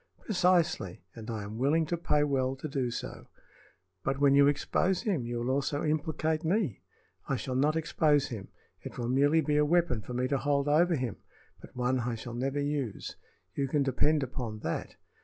[0.25, 3.27] "Precisely; and I am willing to pay well to do so."
[4.03, 6.81] "But when you expose him you will also implicate me."
[7.29, 8.47] "I shall not expose him.
[8.81, 11.17] It will merely be a weapon for me to hold over him,
[11.61, 13.15] but one I shall never use.
[13.53, 14.95] You can depend upon that.